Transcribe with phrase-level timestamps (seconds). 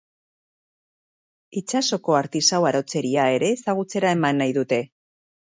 [1.61, 4.83] Itsasoko artisau arotzeria ere ezagutzera eman nahi dute.